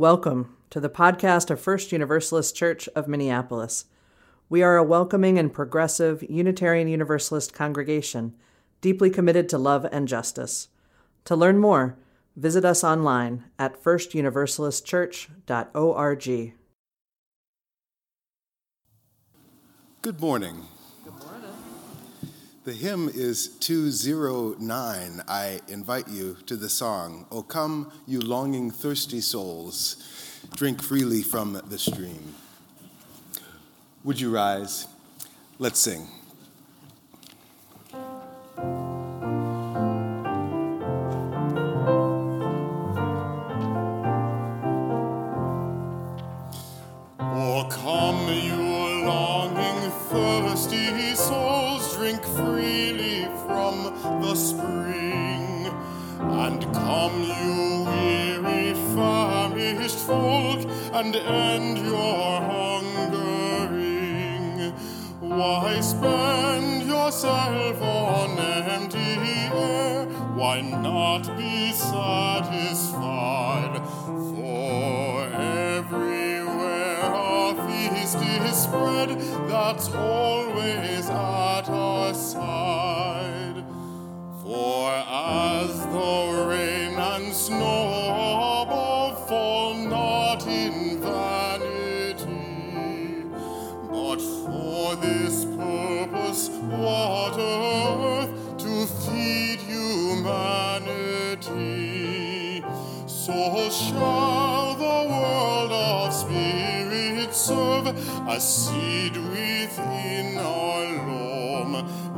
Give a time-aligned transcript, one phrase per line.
[0.00, 3.84] Welcome to the podcast of First Universalist Church of Minneapolis.
[4.48, 8.34] We are a welcoming and progressive Unitarian Universalist congregation
[8.80, 10.68] deeply committed to love and justice.
[11.26, 11.98] To learn more,
[12.34, 16.54] visit us online at firstuniversalistchurch.org.
[20.00, 20.62] Good morning.
[22.70, 25.22] The hymn is 209.
[25.26, 29.96] I invite you to the song, O come, you longing, thirsty souls,
[30.54, 32.32] drink freely from the stream.
[34.04, 34.86] Would you rise?
[35.58, 36.06] Let's sing.
[61.00, 63.80] And end your hungering.
[65.20, 69.16] Why spend yourself on empty
[69.50, 70.04] air?
[70.34, 72.90] Why not be satisfied?
[74.34, 75.24] For
[75.72, 79.08] everywhere a feast is spread,
[79.48, 82.79] that's always at our side.
[108.40, 111.72] Seed within our loam,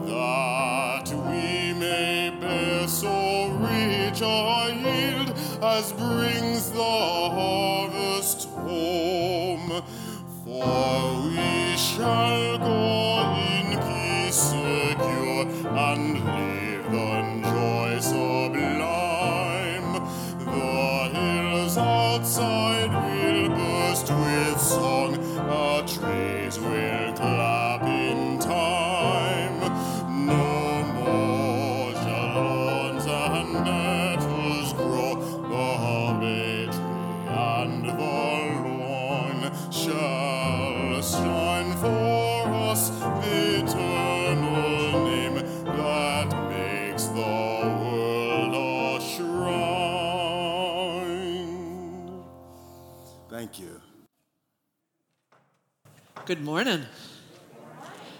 [0.06, 9.83] that we may bear so rich a yield as brings the harvest home.
[10.45, 12.31] For we shall
[56.32, 56.87] Good morning.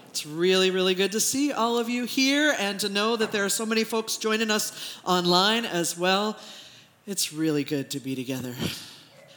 [0.09, 3.43] It's really, really good to see all of you here and to know that there
[3.43, 6.37] are so many folks joining us online as well.
[7.07, 8.53] It's really good to be together.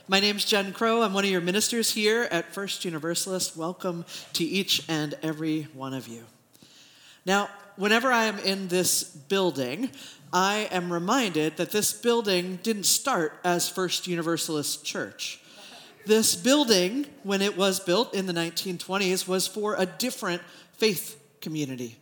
[0.09, 1.01] My name's Jen Crow.
[1.01, 3.57] I'm one of your ministers here at First Universalist.
[3.57, 4.05] Welcome
[4.35, 6.25] to each and every one of you.
[7.25, 9.89] Now, whenever I am in this building,
[10.35, 15.41] I am reminded that this building didn't start as First Universalist Church.
[16.07, 20.41] This building, when it was built in the 1920s, was for a different
[20.75, 21.99] faith community.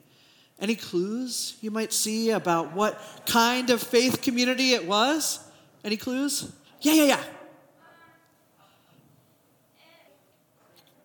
[0.61, 5.41] Any clues you might see about what kind of faith community it was?
[5.83, 6.53] Any clues?
[6.83, 7.25] Yeah, yeah, yeah.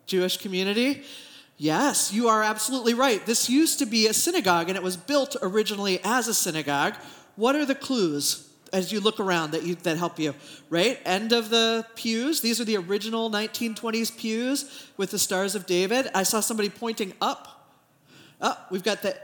[0.05, 1.03] Jewish community?
[1.57, 3.25] Yes, you are absolutely right.
[3.25, 6.95] This used to be a synagogue and it was built originally as a synagogue.
[7.37, 10.33] What are the clues as you look around that, you, that help you?
[10.69, 10.99] Right?
[11.05, 12.41] End of the pews.
[12.41, 16.09] These are the original 1920s pews with the Stars of David.
[16.13, 17.77] I saw somebody pointing up.
[18.41, 19.17] Oh, we've got the,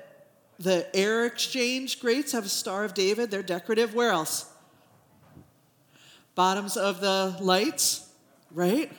[0.59, 3.31] the air exchange grates have a Star of David.
[3.31, 3.93] They're decorative.
[3.93, 4.51] Where else?
[6.35, 8.09] Bottoms of the lights,
[8.51, 8.91] right?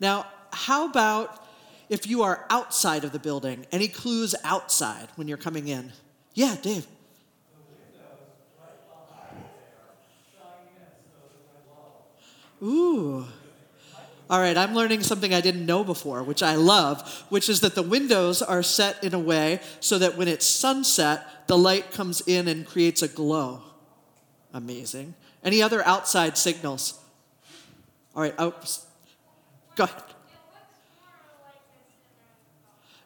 [0.00, 1.46] Now, how about
[1.88, 3.66] if you are outside of the building?
[3.70, 5.92] Any clues outside when you're coming in?
[6.34, 6.86] Yeah, Dave.
[12.62, 13.26] Ooh.
[14.28, 17.74] All right, I'm learning something I didn't know before, which I love, which is that
[17.74, 22.20] the windows are set in a way so that when it's sunset, the light comes
[22.20, 23.62] in and creates a glow.
[24.54, 25.14] Amazing.
[25.42, 27.00] Any other outside signals?
[28.14, 28.54] All right, oh,
[29.74, 30.02] go ahead.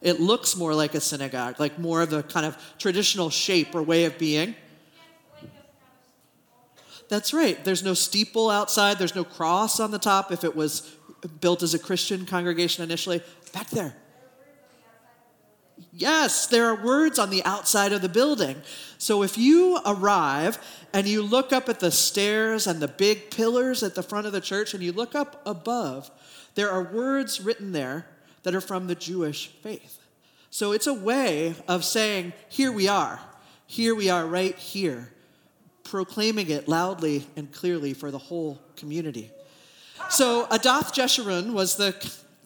[0.01, 3.81] It looks more like a synagogue, like more of the kind of traditional shape or
[3.81, 4.53] way of being.
[7.07, 7.63] That's right.
[7.63, 10.81] There's no steeple outside, there's no cross on the top if it was
[11.39, 13.21] built as a Christian congregation initially.
[13.53, 13.95] Back there.
[15.91, 18.61] Yes, there are words on the outside of the building.
[18.97, 20.57] So if you arrive
[20.93, 24.33] and you look up at the stairs and the big pillars at the front of
[24.33, 26.09] the church and you look up above,
[26.55, 28.07] there are words written there
[28.43, 29.99] that are from the Jewish faith.
[30.49, 33.19] So it's a way of saying, here we are.
[33.67, 35.11] Here we are right here,
[35.85, 39.31] proclaiming it loudly and clearly for the whole community.
[40.09, 41.95] So Adath Jeshurun was the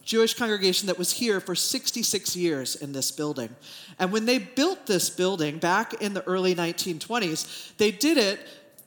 [0.03, 3.55] Jewish congregation that was here for 66 years in this building.
[3.97, 8.39] And when they built this building back in the early 1920s, they did it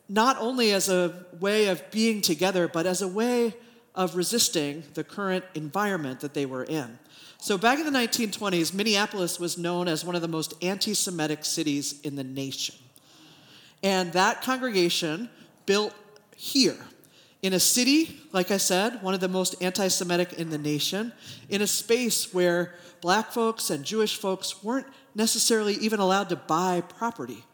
[0.08, 3.54] not only as a way of being together, but as a way
[3.94, 6.98] of resisting the current environment that they were in.
[7.38, 11.44] So, back in the 1920s, Minneapolis was known as one of the most anti Semitic
[11.44, 12.76] cities in the nation.
[13.82, 15.28] And that congregation
[15.66, 15.94] built
[16.36, 16.76] here
[17.42, 21.12] in a city, like I said, one of the most anti Semitic in the nation,
[21.48, 26.80] in a space where black folks and Jewish folks weren't necessarily even allowed to buy
[26.82, 27.44] property.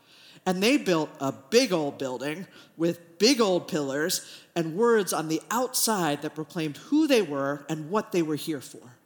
[0.44, 2.46] And they built a big old building
[2.76, 7.90] with big old pillars and words on the outside that proclaimed who they were and
[7.90, 8.96] what they were here for.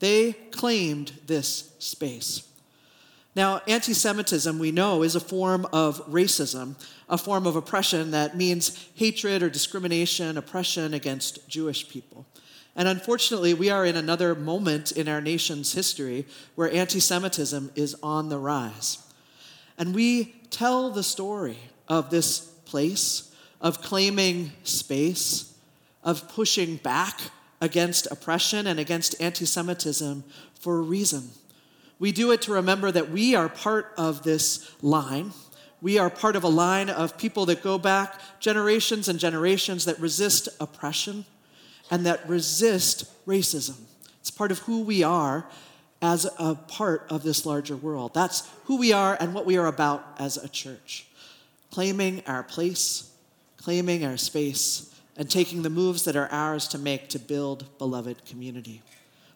[0.00, 2.48] They claimed this space.
[3.34, 6.74] Now, anti Semitism, we know, is a form of racism,
[7.08, 12.26] a form of oppression that means hatred or discrimination, oppression against Jewish people.
[12.76, 17.96] And unfortunately, we are in another moment in our nation's history where anti Semitism is
[18.02, 18.98] on the rise.
[19.78, 21.58] And we tell the story
[21.88, 25.54] of this place, of claiming space,
[26.04, 27.20] of pushing back
[27.60, 30.24] against oppression and against anti Semitism
[30.60, 31.30] for a reason.
[32.02, 35.30] We do it to remember that we are part of this line.
[35.80, 40.00] We are part of a line of people that go back generations and generations that
[40.00, 41.26] resist oppression
[41.92, 43.76] and that resist racism.
[44.18, 45.46] It's part of who we are
[46.02, 48.14] as a part of this larger world.
[48.14, 51.06] That's who we are and what we are about as a church.
[51.70, 53.12] Claiming our place,
[53.58, 58.24] claiming our space, and taking the moves that are ours to make to build beloved
[58.24, 58.82] community.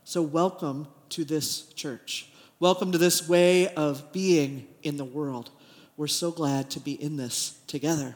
[0.02, 2.28] So, welcome to this church.
[2.58, 5.50] Welcome to this way of being in the world.
[5.99, 8.14] We're so glad to be in this together.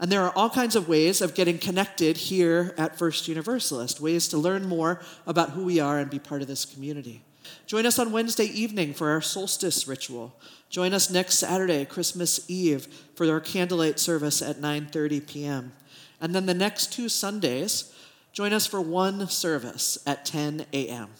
[0.00, 4.26] And there are all kinds of ways of getting connected here at First Universalist, ways
[4.28, 7.22] to learn more about who we are and be part of this community.
[7.68, 10.34] Join us on Wednesday evening for our solstice ritual.
[10.68, 15.72] Join us next Saturday, Christmas Eve, for our candlelight service at 9:30 p.m.
[16.20, 17.94] And then the next two Sundays,
[18.32, 21.10] join us for one service at 10 a.m.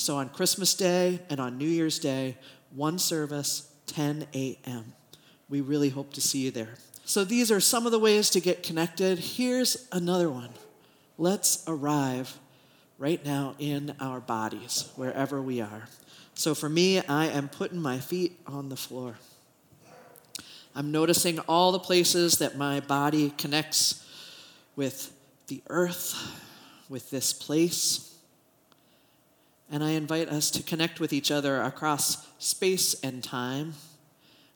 [0.00, 2.38] So on Christmas Day and on New Year's Day,
[2.74, 4.94] one service, 10 a.m.
[5.50, 6.76] We really hope to see you there.
[7.04, 9.18] So these are some of the ways to get connected.
[9.18, 10.48] Here's another one.
[11.18, 12.38] Let's arrive
[12.96, 15.86] right now in our bodies, wherever we are.
[16.32, 19.16] So for me, I am putting my feet on the floor.
[20.74, 24.02] I'm noticing all the places that my body connects
[24.76, 25.12] with
[25.48, 26.16] the earth,
[26.88, 28.09] with this place
[29.70, 33.74] and I invite us to connect with each other across space and time,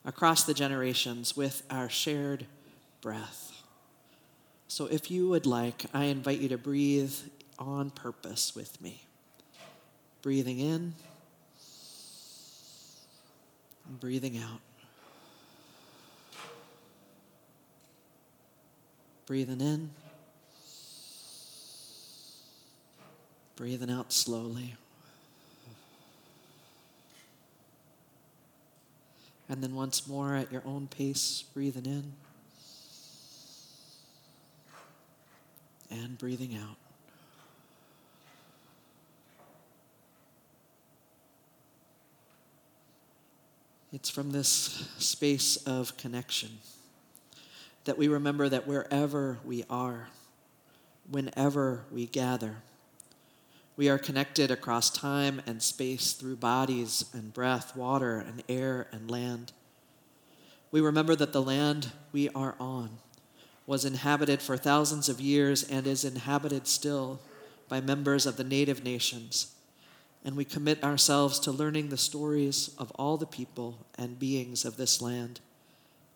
[0.05, 2.47] across the generations, with our shared
[3.01, 3.53] breath.
[4.67, 7.15] So if you would like, I invite you to breathe
[7.61, 9.05] on purpose with me.
[10.21, 10.95] Breathing in,
[14.01, 14.61] breathing out.
[19.27, 19.91] Breathing in,
[23.57, 24.75] breathing out slowly.
[29.55, 32.13] And then once more at your own pace, breathing in
[35.93, 36.75] and breathing out.
[43.93, 46.59] It's from this space of connection
[47.85, 50.09] that we remember that wherever we are,
[51.09, 52.57] whenever we gather,
[53.77, 59.11] we are connected across time and space through bodies and breath, water and air and
[59.11, 59.53] land.
[60.71, 62.99] We remember that the land we are on
[63.67, 67.21] was inhabited for thousands of years and is inhabited still
[67.69, 69.55] by members of the native nations.
[70.25, 74.77] And we commit ourselves to learning the stories of all the people and beings of
[74.77, 75.41] this land,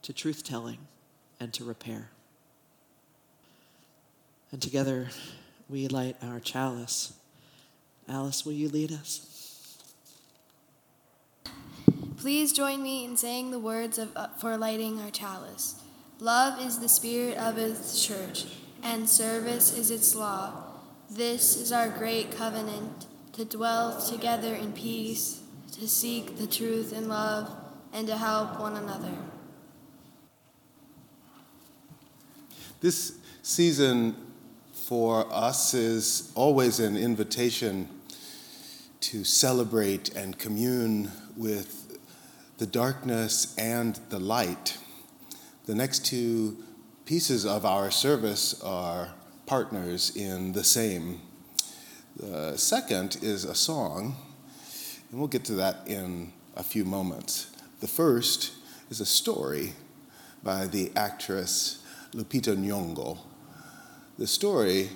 [0.03, 0.79] to truth telling
[1.41, 2.11] and to repair.
[4.53, 5.09] And together
[5.69, 7.18] we light our chalice
[8.09, 9.79] Alice, will you lead us?
[12.17, 15.77] Please join me in saying the words of, uh, for lighting our chalice.
[16.19, 18.47] Love is the spirit of its church,
[18.83, 20.65] and service is its law.
[21.11, 27.09] This is our great covenant to dwell together in peace, to seek the truth in
[27.09, 27.50] love,
[27.93, 29.12] and to help one another.
[32.81, 34.17] This season
[34.73, 37.88] for us is always an invitation
[39.00, 41.99] to celebrate and commune with
[42.59, 44.78] the darkness and the light.
[45.67, 46.57] The next two
[47.05, 49.14] pieces of our service are
[49.47, 51.21] partners in the same.
[52.17, 54.17] The second is a song,
[55.11, 57.50] and we'll get to that in a few moments.
[57.81, 58.52] The first
[58.90, 59.75] is a story
[60.43, 63.19] by the actress Lupita Nyong'o.
[64.19, 64.88] The story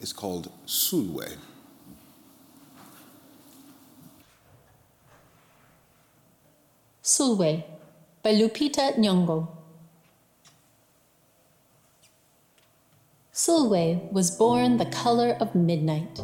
[0.00, 1.36] is called Sulwe.
[7.08, 7.64] Sulwe
[8.22, 9.48] by Lupita Nyong'o.
[13.32, 16.20] Sulwe was born the color of midnight.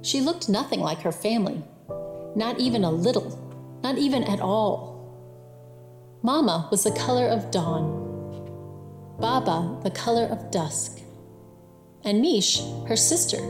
[0.00, 1.62] She looked nothing like her family,
[2.36, 3.28] not even a little,
[3.82, 4.96] not even at all.
[6.22, 7.84] Mama was the color of dawn,
[9.20, 11.02] Baba the color of dusk,
[12.02, 13.42] and Mish, her sister,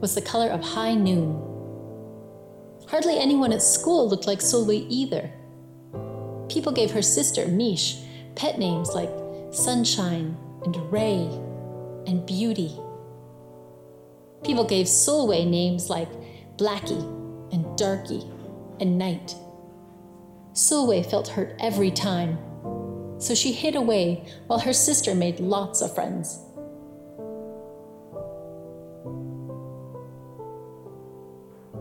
[0.00, 1.47] was the color of high noon.
[2.88, 5.30] Hardly anyone at school looked like Sulwe either.
[6.48, 7.98] People gave her sister, Mish,
[8.34, 9.10] pet names like
[9.50, 11.28] Sunshine and Ray
[12.06, 12.72] and Beauty.
[14.42, 16.08] People gave Sulwe names like
[16.56, 17.02] Blackie
[17.52, 18.24] and Darky
[18.80, 19.34] and Night.
[20.54, 22.38] Sulwe felt hurt every time,
[23.18, 26.40] so she hid away while her sister made lots of friends.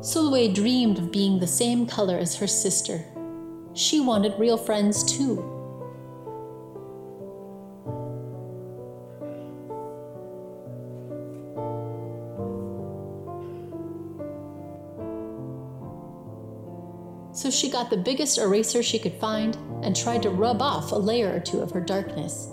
[0.07, 3.03] Sulwe dreamed of being the same color as her sister.
[3.73, 5.35] She wanted real friends too.
[17.33, 20.95] So she got the biggest eraser she could find and tried to rub off a
[20.95, 22.47] layer or two of her darkness.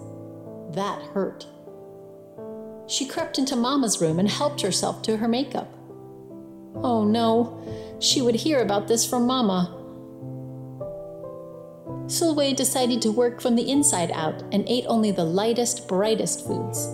[0.73, 1.47] That hurt.
[2.89, 5.73] She crept into Mama's room and helped herself to her makeup.
[6.77, 7.61] Oh no,
[8.01, 9.81] she would hear about this from Mama.
[12.07, 16.89] Sulwe decided to work from the inside out and ate only the lightest, brightest foods.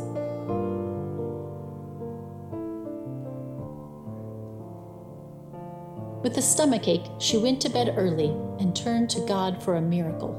[6.23, 8.29] With a stomachache, she went to bed early
[8.61, 10.37] and turned to God for a miracle.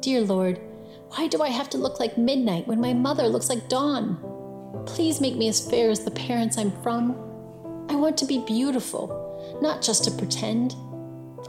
[0.00, 0.60] Dear Lord,
[1.08, 4.18] why do I have to look like midnight when my mother looks like dawn?
[4.86, 7.23] Please make me as fair as the parents I'm from.
[7.88, 10.74] I want to be beautiful, not just to pretend.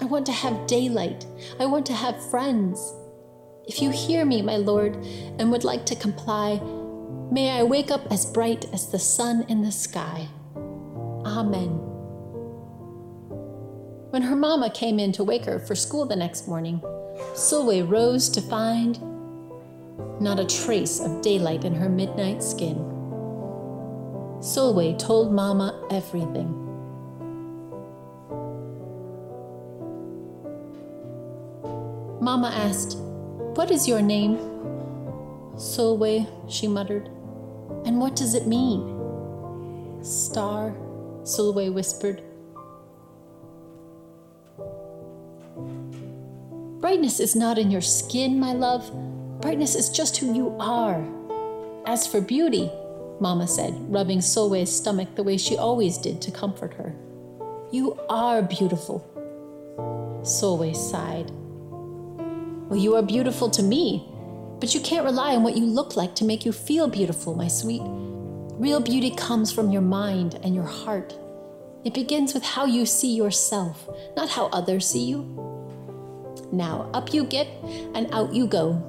[0.01, 1.25] I want to have daylight.
[1.59, 2.93] I want to have friends.
[3.67, 4.95] If you hear me, my Lord,
[5.39, 6.59] and would like to comply,
[7.31, 10.27] may I wake up as bright as the sun in the sky.
[11.25, 11.69] Amen.
[14.11, 16.79] When her mama came in to wake her for school the next morning,
[17.33, 18.99] Sulwe rose to find
[20.21, 22.94] not a trace of daylight in her midnight skin.
[24.45, 26.53] Sulwe told Mama everything.
[32.21, 32.95] Mama asked,
[33.55, 34.37] What is your name?
[35.55, 37.07] Sulwe, she muttered.
[37.87, 38.83] And what does it mean?
[40.03, 40.75] Star,
[41.23, 42.21] Sulwe whispered.
[46.81, 48.91] Brightness is not in your skin, my love.
[49.41, 51.03] Brightness is just who you are.
[51.87, 52.69] As for beauty,
[53.19, 56.95] Mama said, rubbing Sulwe's stomach the way she always did to comfort her.
[57.71, 59.05] You are beautiful.
[60.21, 61.31] Sulwe sighed.
[62.69, 64.07] Well, you are beautiful to me,
[64.59, 67.47] but you can't rely on what you look like to make you feel beautiful, my
[67.47, 67.81] sweet.
[67.83, 71.13] Real beauty comes from your mind and your heart.
[71.83, 75.23] It begins with how you see yourself, not how others see you.
[76.51, 77.47] Now, up you get
[77.93, 78.81] and out you go.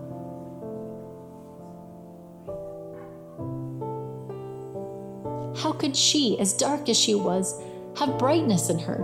[5.59, 7.61] How could she, as dark as she was,
[7.99, 8.99] have brightness in her?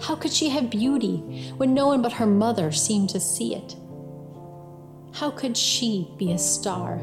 [0.00, 3.76] How could she have beauty when no one but her mother seemed to see it?
[5.12, 6.98] How could she be a star?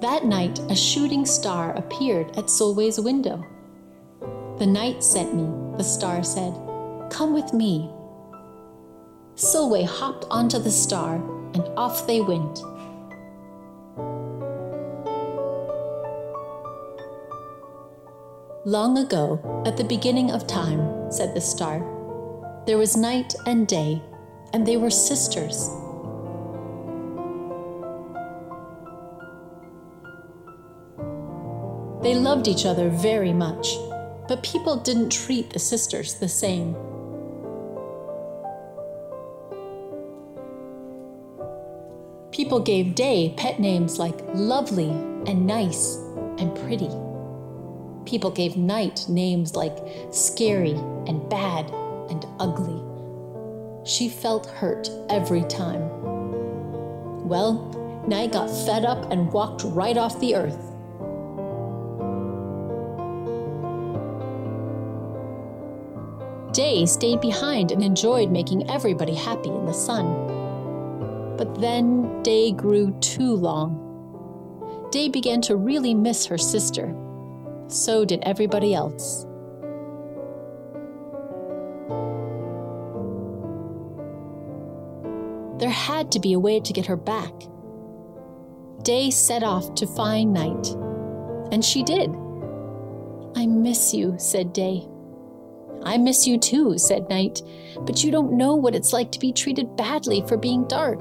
[0.00, 3.44] That night, a shooting star appeared at Sulwe's window.
[4.58, 6.54] The night sent me, the star said.
[7.10, 7.88] Come with me.
[9.36, 11.22] Sulwe hopped onto the star,
[11.54, 12.62] and off they went.
[18.64, 21.80] Long ago, at the beginning of time, said the star,
[22.64, 24.00] there was night and day,
[24.52, 25.68] and they were sisters.
[32.02, 33.76] They loved each other very much,
[34.28, 36.76] but people didn't treat the sisters the same.
[42.32, 45.96] People gave Day pet names like lovely and nice
[46.38, 46.88] and pretty.
[48.06, 49.76] People gave Night names like
[50.10, 50.72] scary
[51.06, 51.70] and bad
[52.08, 52.82] and ugly.
[53.84, 55.82] She felt hurt every time.
[57.28, 60.70] Well, Night got fed up and walked right off the earth.
[66.54, 70.31] Day stayed behind and enjoyed making everybody happy in the sun.
[71.42, 74.88] But then Day grew too long.
[74.92, 76.94] Day began to really miss her sister.
[77.66, 79.26] So did everybody else.
[85.58, 87.32] There had to be a way to get her back.
[88.84, 90.68] Day set off to find Night,
[91.50, 92.08] and she did.
[93.34, 94.86] I miss you, said Day.
[95.82, 97.42] I miss you too, said Night,
[97.80, 101.00] but you don't know what it's like to be treated badly for being dark.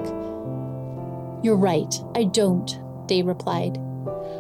[1.44, 3.74] You're right, I don't, Day replied.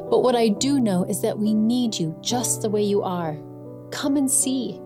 [0.10, 3.38] But what I do know is that we need you just the way you are.
[3.91, 4.79] Come and see.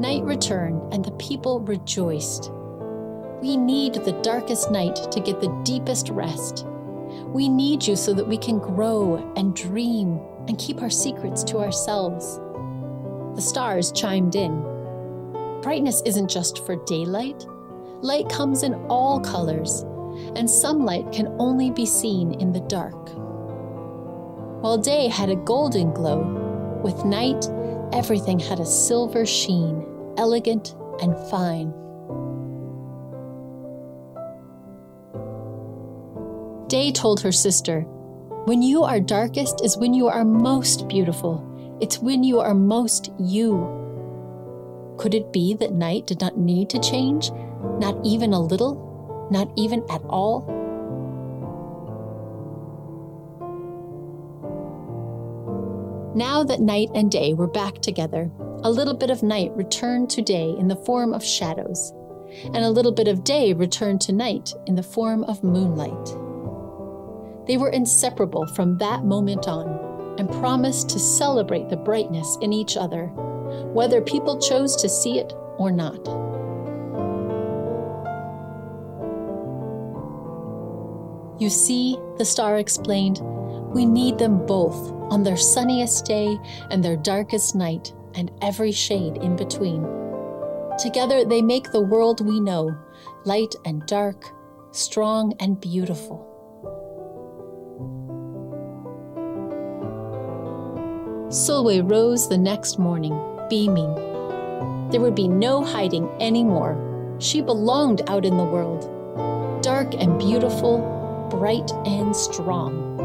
[0.00, 2.50] Night returned, and the people rejoiced.
[3.40, 6.66] We need the darkest night to get the deepest rest.
[7.28, 11.58] We need you so that we can grow and dream and keep our secrets to
[11.58, 12.40] ourselves.
[13.36, 14.75] The stars chimed in.
[15.66, 17.44] Brightness isn't just for daylight,
[18.00, 19.80] light comes in all colors,
[20.36, 23.08] and some light can only be seen in the dark.
[24.62, 27.48] While day had a golden glow, with night,
[27.92, 29.84] everything had a silver sheen,
[30.16, 31.72] elegant and fine.
[36.68, 37.80] Day told her sister,
[38.44, 41.42] When you are darkest is when you are most beautiful.
[41.80, 43.85] It's when you are most you.
[44.98, 47.30] Could it be that night did not need to change?
[47.78, 49.28] Not even a little?
[49.30, 50.40] Not even at all?
[56.16, 58.30] Now that night and day were back together,
[58.62, 61.92] a little bit of night returned to day in the form of shadows,
[62.44, 66.06] and a little bit of day returned to night in the form of moonlight.
[67.46, 72.78] They were inseparable from that moment on and promised to celebrate the brightness in each
[72.78, 73.12] other,
[73.72, 76.06] whether people chose to see it or not.
[81.38, 83.20] You see, the star explained,
[83.74, 86.38] we need them both on their sunniest day
[86.70, 89.86] and their darkest night, and every shade in between.
[90.78, 92.74] Together, they make the world we know
[93.26, 94.24] light and dark,
[94.72, 96.24] strong and beautiful.
[101.28, 103.12] Sulwe rose the next morning,
[103.48, 103.94] beaming.
[104.90, 107.16] There would be no hiding anymore.
[107.18, 108.82] She belonged out in the world,
[109.62, 112.96] dark and beautiful, bright and strong.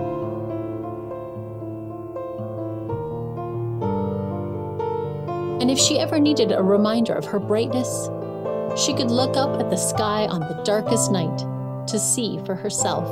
[5.61, 8.09] And if she ever needed a reminder of her brightness,
[8.75, 11.37] she could look up at the sky on the darkest night
[11.87, 13.05] to see for herself.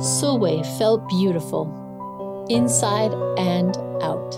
[0.00, 1.64] Sulwe felt beautiful,
[2.48, 4.32] inside and out.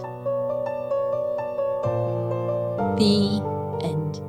[2.98, 3.42] The
[3.82, 4.20] end.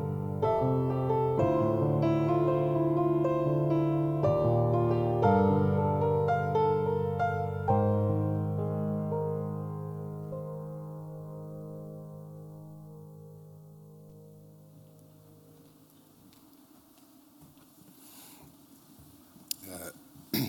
[19.69, 19.91] Uh,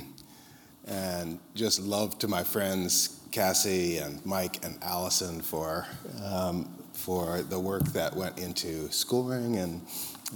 [0.87, 5.87] and just love to my friends Cassie and Mike and Allison for
[6.25, 9.87] um, for the work that went into schooling and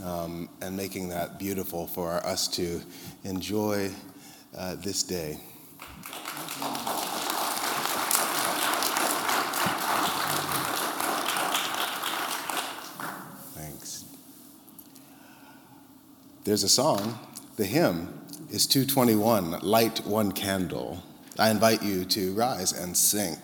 [0.04, 2.80] um, and making that beautiful for us to
[3.24, 3.90] enjoy
[4.56, 5.38] uh, this day.
[13.54, 14.04] Thanks.
[16.44, 17.18] There's a song,
[17.56, 21.02] the hymn is 221, Light One Candle.
[21.38, 23.36] I invite you to rise and sing.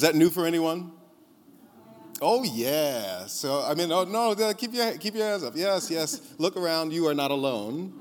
[0.00, 0.92] Is that new for anyone?
[2.22, 3.26] Oh yeah.
[3.26, 5.52] So I mean, oh no, keep your keep your hands up.
[5.54, 6.22] Yes, yes.
[6.38, 6.94] Look around.
[6.94, 7.92] You are not alone.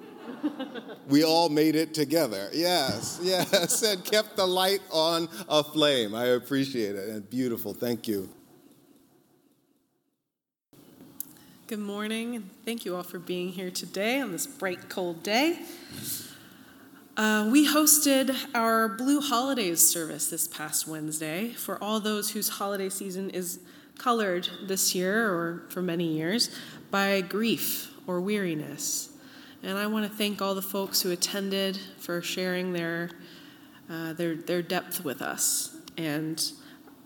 [1.09, 2.47] We all made it together.
[2.53, 6.15] Yes, yes, and kept the light on a flame.
[6.15, 7.73] I appreciate it and beautiful.
[7.73, 8.29] Thank you.
[11.67, 15.59] Good morning, and thank you all for being here today on this bright, cold day.
[17.19, 22.87] Uh, we hosted our Blue Holidays service this past Wednesday for all those whose holiday
[22.87, 23.59] season is
[23.97, 26.49] colored this year or for many years
[26.89, 29.09] by grief or weariness.
[29.61, 33.09] And I want to thank all the folks who attended for sharing their,
[33.89, 35.75] uh, their, their depth with us.
[35.97, 36.41] And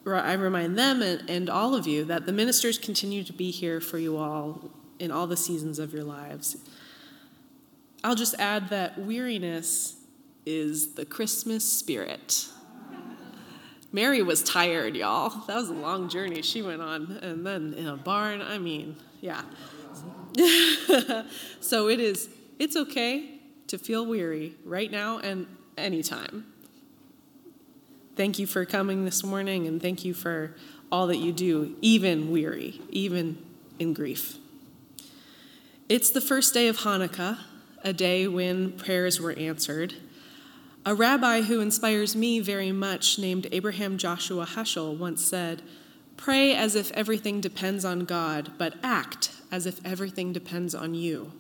[0.06, 3.82] I remind them and, and all of you that the ministers continue to be here
[3.82, 6.56] for you all in all the seasons of your lives.
[8.04, 10.02] I'll just add that weariness
[10.45, 12.47] is the Christmas spirit.
[13.91, 15.29] Mary was tired, y'all.
[15.45, 17.19] That was a long journey she went on.
[17.21, 19.43] And then in a barn, I mean, yeah.
[21.60, 22.27] so it is,
[22.58, 25.45] it's okay to feel weary right now and
[25.77, 26.45] anytime.
[28.15, 30.56] Thank you for coming this morning and thank you for
[30.91, 33.43] all that you do, even weary, even
[33.79, 34.38] in grief.
[35.89, 37.39] It's the first day of Hanukkah,
[37.84, 39.95] a day when prayers were answered.
[40.86, 45.62] A rabbi who inspires me very much, named Abraham Joshua Heschel, once said,
[46.17, 51.32] Pray as if everything depends on God, but act as if everything depends on you.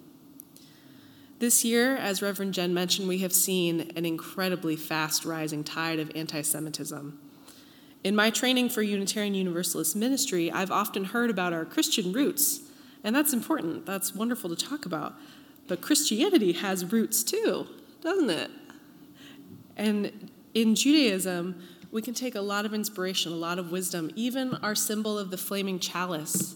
[1.39, 6.09] This year, as Reverend Jen mentioned, we have seen an incredibly fast rising tide of
[6.15, 7.19] anti Semitism.
[8.01, 12.61] In my training for Unitarian Universalist ministry, I've often heard about our Christian roots,
[13.03, 13.85] and that's important.
[13.85, 15.15] That's wonderful to talk about.
[15.67, 17.67] But Christianity has roots too,
[18.01, 18.49] doesn't it?
[19.77, 24.11] And in Judaism, we can take a lot of inspiration, a lot of wisdom.
[24.15, 26.55] Even our symbol of the flaming chalice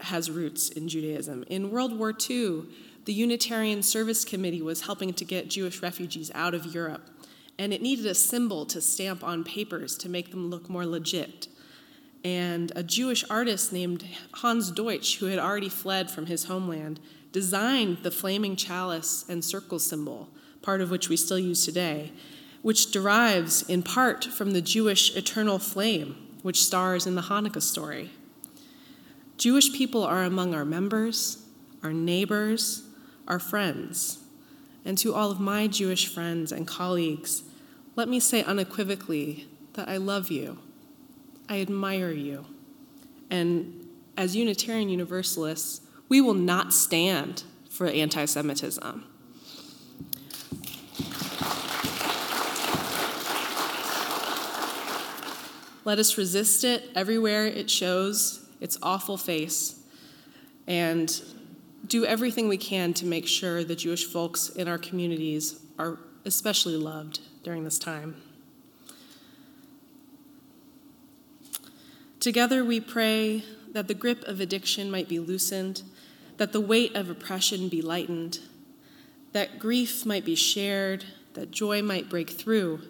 [0.00, 1.44] has roots in Judaism.
[1.48, 2.64] In World War II,
[3.04, 7.08] the Unitarian Service Committee was helping to get Jewish refugees out of Europe,
[7.58, 11.46] and it needed a symbol to stamp on papers to make them look more legit.
[12.24, 14.04] And a Jewish artist named
[14.34, 16.98] Hans Deutsch, who had already fled from his homeland,
[17.30, 20.28] designed the flaming chalice and circle symbol,
[20.62, 22.12] part of which we still use today,
[22.66, 28.10] which derives in part from the Jewish eternal flame, which stars in the Hanukkah story.
[29.38, 31.44] Jewish people are among our members,
[31.84, 32.82] our neighbors,
[33.28, 34.18] our friends.
[34.84, 37.44] And to all of my Jewish friends and colleagues,
[37.94, 40.58] let me say unequivocally that I love you,
[41.48, 42.46] I admire you,
[43.30, 49.04] and as Unitarian Universalists, we will not stand for anti Semitism.
[55.86, 59.78] Let us resist it everywhere it shows its awful face
[60.66, 61.22] and
[61.86, 66.76] do everything we can to make sure the Jewish folks in our communities are especially
[66.76, 68.16] loved during this time.
[72.18, 75.84] Together we pray that the grip of addiction might be loosened,
[76.36, 78.40] that the weight of oppression be lightened,
[79.30, 82.80] that grief might be shared, that joy might break through,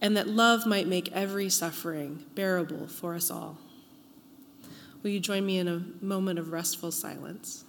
[0.00, 3.58] and that love might make every suffering bearable for us all.
[5.02, 7.64] Will you join me in a moment of restful silence?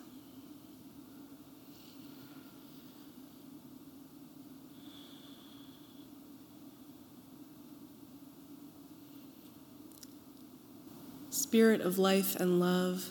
[11.29, 13.09] Spirit of life and love,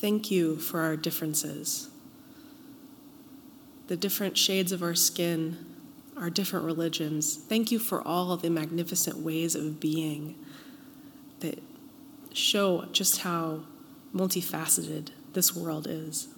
[0.00, 1.88] thank you for our differences.
[3.88, 5.66] The different shades of our skin,
[6.20, 7.36] our different religions.
[7.36, 10.34] Thank you for all the magnificent ways of being
[11.40, 11.62] that
[12.32, 13.60] show just how
[14.14, 16.28] multifaceted this world is.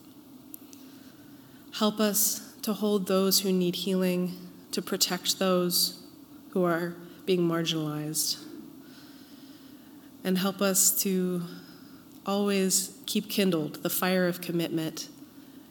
[1.79, 4.37] Help us to hold those who need healing,
[4.73, 6.03] to protect those
[6.51, 8.39] who are being marginalized,
[10.25, 11.43] and help us to
[12.27, 15.09] always keep kindled the fire of commitment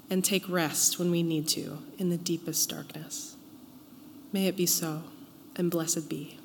[0.10, 3.36] and take rest when we need to in the deepest darkness.
[4.32, 5.04] May it be so,
[5.56, 6.38] and blessed be.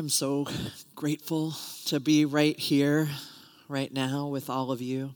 [0.00, 0.46] I'm so
[0.94, 1.52] grateful
[1.84, 3.10] to be right here,
[3.68, 5.12] right now, with all of you.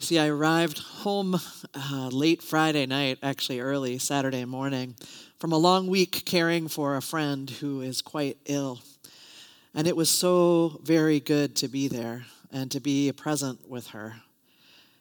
[0.00, 1.40] See, I arrived home
[1.74, 4.96] uh, late Friday night, actually early Saturday morning,
[5.38, 8.80] from a long week caring for a friend who is quite ill.
[9.72, 14.16] And it was so very good to be there and to be present with her.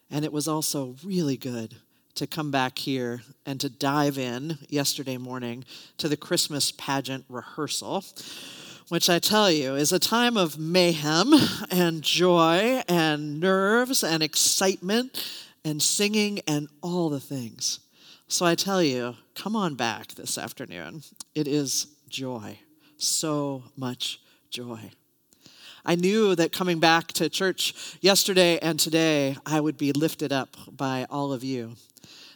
[0.09, 1.75] And it was also really good
[2.15, 5.65] to come back here and to dive in yesterday morning
[5.97, 8.05] to the Christmas pageant rehearsal,
[8.87, 11.33] which I tell you is a time of mayhem
[11.71, 15.29] and joy and nerves and excitement
[15.65, 17.79] and singing and all the things.
[18.27, 21.03] So I tell you, come on back this afternoon.
[21.35, 22.59] It is joy,
[22.97, 24.91] so much joy.
[25.85, 30.57] I knew that coming back to church yesterday and today, I would be lifted up
[30.71, 31.75] by all of you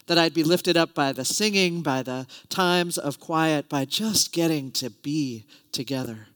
[0.10, 4.34] that I'd be lifted up by the singing, by the times of quiet, by just
[4.34, 6.30] getting to be together.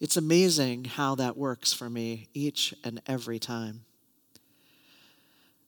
[0.00, 3.86] It's amazing how that works for me each and every time.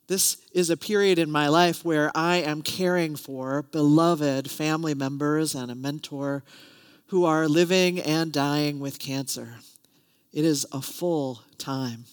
[0.08, 5.54] This is a period in my life where I am caring for beloved family members
[5.54, 6.44] and a mentor
[7.06, 9.54] who are living and dying with cancer.
[10.34, 12.04] It is a full time.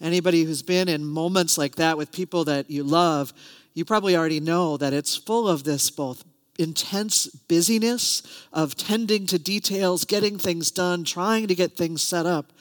[0.00, 3.32] Anybody who's been in moments like that with people that you love,
[3.76, 6.24] you probably already know that it's full of this both
[6.58, 12.54] intense busyness of tending to details, getting things done, trying to get things set up,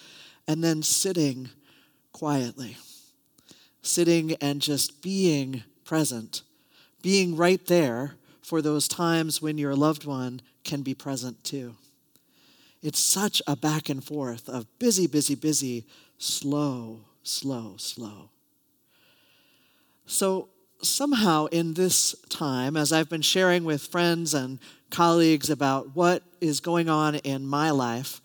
[0.45, 1.49] and then sitting
[2.11, 2.75] quietly.
[3.81, 6.41] Sitting and just being present,
[7.01, 11.75] being right there for those times when your loved one can be present too.
[12.81, 15.85] It's such a back and forth of busy, busy, busy,
[16.17, 18.31] slow, slow, slow.
[20.05, 20.49] So,
[20.87, 26.59] somehow in this time, as I've been sharing with friends and colleagues about what is
[26.59, 28.21] going on in my life,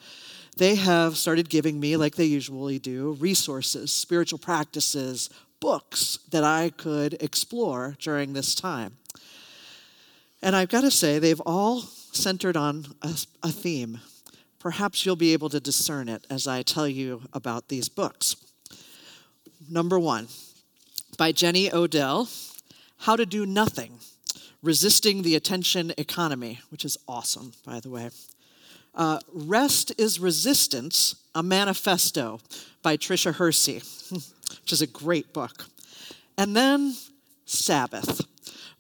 [0.56, 6.70] they have started giving me, like they usually do, resources, spiritual practices, books that I
[6.70, 8.96] could explore during this time.
[10.42, 14.00] And I've got to say, they've all centered on a, a theme.
[14.58, 18.36] Perhaps you'll be able to discern it as I tell you about these books.
[19.68, 20.28] Number one,
[21.16, 22.28] by Jenny Odell,
[23.00, 23.98] How to Do Nothing
[24.62, 28.10] Resisting the Attention Economy, which is awesome, by the way.
[28.94, 32.40] Uh, Rest is Resistance, a Manifesto
[32.82, 35.64] by Tricia Hersey, which is a great book.
[36.36, 36.94] And then
[37.46, 38.20] Sabbath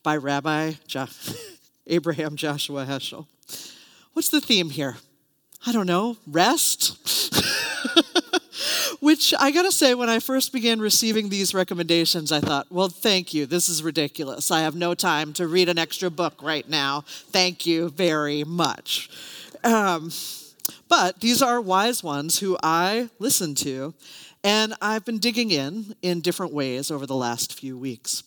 [0.02, 1.06] by Rabbi jo-
[1.86, 3.26] Abraham Joshua Heschel.
[4.12, 4.98] What's the theme here?
[5.66, 6.98] I don't know, rest?
[9.00, 13.32] Which I gotta say, when I first began receiving these recommendations, I thought, well, thank
[13.32, 13.46] you.
[13.46, 14.50] This is ridiculous.
[14.50, 17.04] I have no time to read an extra book right now.
[17.06, 19.08] Thank you very much.
[19.64, 20.12] Um,
[20.88, 23.94] but these are wise ones who I listen to,
[24.44, 28.22] and I've been digging in in different ways over the last few weeks.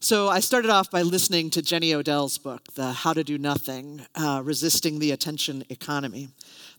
[0.00, 4.06] So I started off by listening to Jenny Odell's book, The How to Do Nothing
[4.14, 6.28] uh, Resisting the Attention Economy.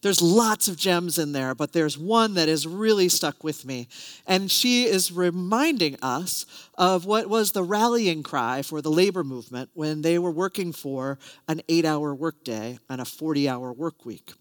[0.02, 3.88] There's lots of gems in there, but there's one that has really stuck with me.
[4.26, 6.46] And she is reminding us
[6.78, 11.20] of what was the rallying cry for the labor movement when they were working for
[11.48, 14.32] an eight hour workday and a 40 hour work week.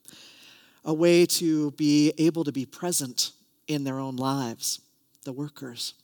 [0.84, 3.32] A way to be able to be present
[3.66, 4.80] in their own lives,
[5.24, 5.94] the workers.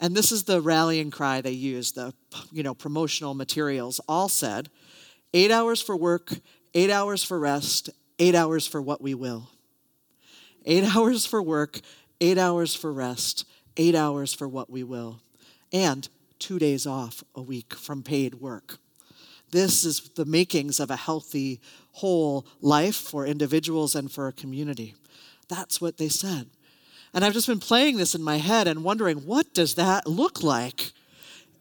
[0.00, 2.12] And this is the rallying cry they used, the
[2.50, 4.68] you know, promotional materials all said
[5.32, 6.32] eight hours for work,
[6.74, 9.48] eight hours for rest, eight hours for what we will.
[10.64, 11.80] Eight hours for work,
[12.20, 13.46] eight hours for rest,
[13.76, 15.20] eight hours for what we will.
[15.72, 18.78] And two days off a week from paid work.
[19.50, 21.60] This is the makings of a healthy,
[21.92, 24.94] whole life for individuals and for a community.
[25.48, 26.48] That's what they said.
[27.12, 30.42] And I've just been playing this in my head and wondering, what does that look
[30.42, 30.90] like?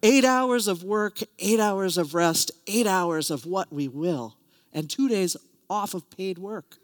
[0.02, 4.36] Eight hours of work, eight hours of rest, eight hours of what we will,
[4.74, 5.38] and two days
[5.70, 6.78] off of paid work.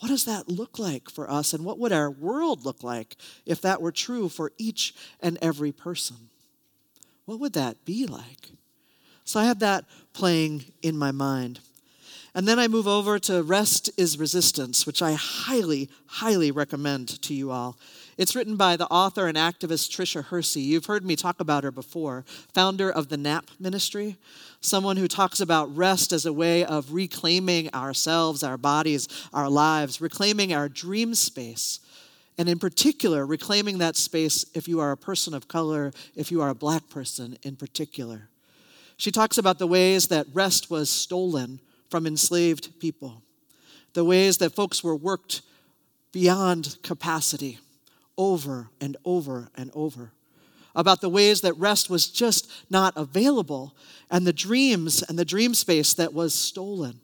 [0.00, 1.52] What does that look like for us?
[1.52, 5.72] And what would our world look like if that were true for each and every
[5.72, 6.16] person?
[7.24, 8.50] What would that be like?
[9.24, 11.60] So I had that playing in my mind.
[12.36, 17.32] And then I move over to Rest is Resistance, which I highly, highly recommend to
[17.32, 17.78] you all.
[18.18, 20.60] It's written by the author and activist Tricia Hersey.
[20.60, 24.16] You've heard me talk about her before, founder of the NAP ministry,
[24.64, 30.00] someone who talks about rest as a way of reclaiming ourselves, our bodies, our lives,
[30.00, 31.80] reclaiming our dream space.
[32.38, 36.40] And in particular, reclaiming that space if you are a person of color, if you
[36.40, 38.28] are a black person in particular.
[38.96, 43.22] She talks about the ways that rest was stolen from enslaved people,
[43.92, 45.42] the ways that folks were worked
[46.10, 47.58] beyond capacity
[48.16, 50.13] over and over and over
[50.74, 53.74] about the ways that rest was just not available
[54.10, 57.00] and the dreams and the dream space that was stolen.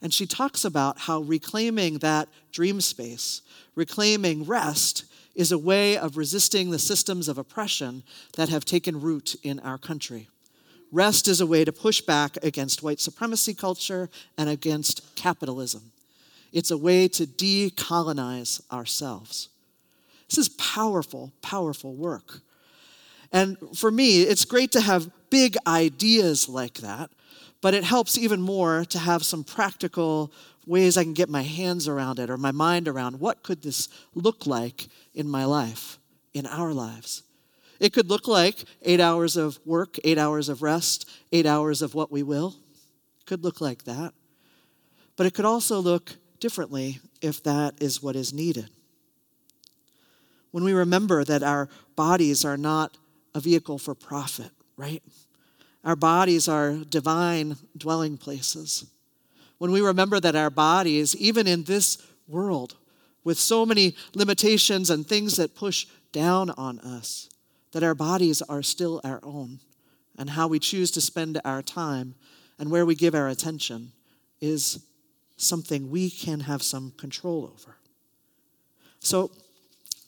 [0.00, 3.42] And she talks about how reclaiming that dream space,
[3.74, 8.02] reclaiming rest, is a way of resisting the systems of oppression
[8.36, 10.28] that have taken root in our country.
[10.92, 15.90] Rest is a way to push back against white supremacy culture and against capitalism.
[16.52, 19.48] It's a way to decolonize ourselves.
[20.28, 22.40] This is powerful, powerful work.
[23.32, 27.10] And for me, it's great to have big ideas like that,
[27.60, 30.32] but it helps even more to have some practical
[30.66, 33.88] ways I can get my hands around it or my mind around what could this
[34.14, 35.98] look like in my life,
[36.32, 37.22] in our lives.
[37.80, 41.94] It could look like eight hours of work, eight hours of rest, eight hours of
[41.94, 42.54] what we will.
[43.20, 44.14] It could look like that.
[45.16, 48.70] But it could also look differently if that is what is needed
[50.54, 52.96] when we remember that our bodies are not
[53.34, 55.02] a vehicle for profit, right?
[55.82, 58.86] Our bodies are divine dwelling places.
[59.58, 61.98] When we remember that our bodies, even in this
[62.28, 62.76] world
[63.24, 67.28] with so many limitations and things that push down on us,
[67.72, 69.58] that our bodies are still our own,
[70.16, 72.14] and how we choose to spend our time
[72.60, 73.90] and where we give our attention
[74.40, 74.86] is
[75.36, 77.76] something we can have some control over.
[79.00, 79.32] So,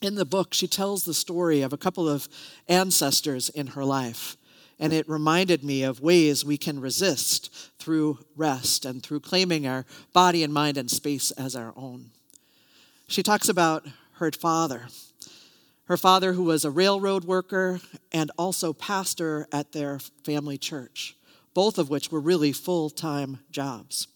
[0.01, 2.28] in the book, she tells the story of a couple of
[2.68, 4.36] ancestors in her life.
[4.78, 9.86] And it reminded me of ways we can resist through rest and through claiming our
[10.12, 12.11] body and mind and space as our own.
[13.09, 14.88] She talks about her father,
[15.84, 17.80] her father who was a railroad worker
[18.12, 21.16] and also pastor at their family church,
[21.55, 24.09] both of which were really full time jobs.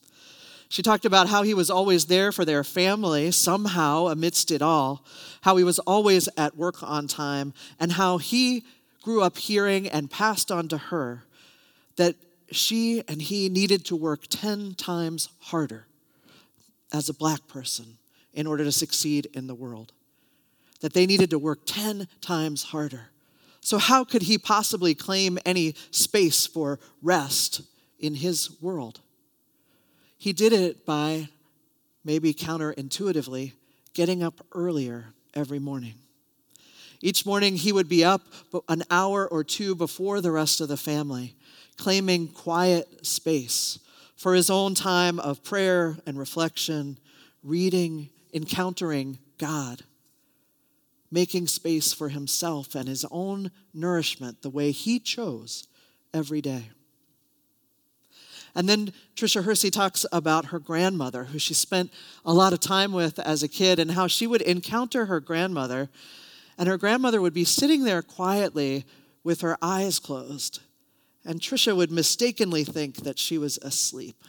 [0.71, 5.05] She talked about how he was always there for their family, somehow amidst it all,
[5.41, 8.65] how he was always at work on time, and how he
[9.03, 11.25] grew up hearing and passed on to her
[11.97, 12.15] that
[12.53, 15.89] she and he needed to work 10 times harder
[16.93, 17.99] as a black person
[18.33, 19.93] in order to succeed in the world.
[20.83, 23.11] That they needed to work 10 times harder.
[23.61, 27.63] So, how could he possibly claim any space for rest
[27.99, 29.01] in his world?
[30.21, 31.31] He did it by,
[32.05, 33.55] maybe counterintuitively,
[33.95, 35.95] getting up earlier every morning.
[37.01, 38.21] Each morning, he would be up
[38.69, 41.37] an hour or two before the rest of the family,
[41.79, 43.79] claiming quiet space
[44.15, 46.99] for his own time of prayer and reflection,
[47.43, 49.85] reading, encountering God,
[51.11, 55.67] making space for himself and his own nourishment the way he chose
[56.13, 56.69] every day.
[58.55, 61.93] And then Tricia Hersey talks about her grandmother, who she spent
[62.25, 65.89] a lot of time with as a kid, and how she would encounter her grandmother,
[66.59, 68.85] and her grandmother would be sitting there quietly
[69.23, 70.61] with her eyes closed.
[71.25, 74.25] And Tricia would mistakenly think that she was asleep.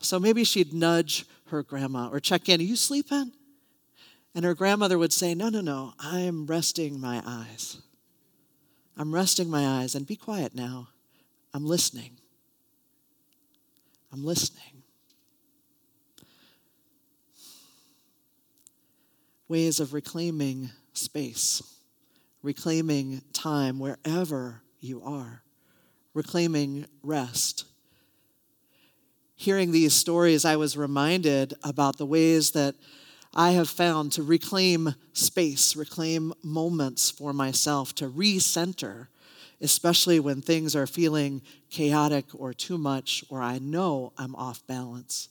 [0.00, 3.32] So maybe she'd nudge her grandma or check in, Are you sleeping?
[4.34, 7.78] And her grandmother would say, No, no, no, I'm resting my eyes.
[8.96, 10.88] I'm resting my eyes, and be quiet now.
[11.54, 12.18] I'm listening.
[14.12, 14.82] I'm listening.
[19.48, 21.62] Ways of reclaiming space,
[22.42, 25.42] reclaiming time wherever you are,
[26.14, 27.64] reclaiming rest.
[29.36, 32.74] Hearing these stories, I was reminded about the ways that
[33.34, 39.08] I have found to reclaim space, reclaim moments for myself, to recenter
[39.60, 45.28] especially when things are feeling chaotic or too much, or I know I'm off balance.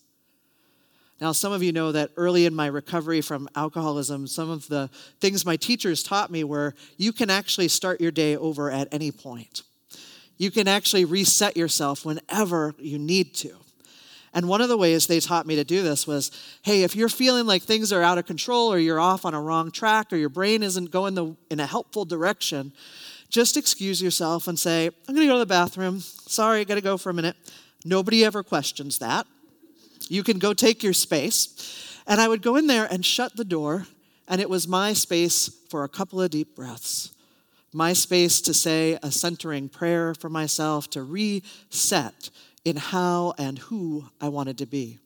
[1.20, 4.90] Now, some of you know that early in my recovery from alcoholism, some of the
[5.20, 9.12] things my teachers taught me were you can actually start your day over at any
[9.12, 9.64] point.
[10.38, 13.56] You can actually reset yourself whenever you need to.
[14.34, 16.30] And one of the ways they taught me to do this was
[16.62, 19.42] hey, if you're feeling like things are out of control or you're off on a
[19.42, 22.72] wrong track or your brain isn't going the, in a helpful direction,
[23.30, 26.00] just excuse yourself and say, I'm going to go to the bathroom.
[26.00, 27.36] Sorry, I got to go for a minute.
[27.84, 29.28] Nobody ever questions that.
[30.10, 32.02] You can go take your space.
[32.08, 33.86] And I would go in there and shut the door,
[34.28, 37.14] and it was my space for a couple of deep breaths.
[37.74, 42.30] My space to say a centering prayer for myself, to reset
[42.64, 45.00] in how and who I wanted to be.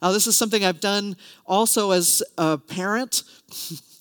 [0.00, 1.16] Now, this is something I've done
[1.46, 3.22] also as a parent.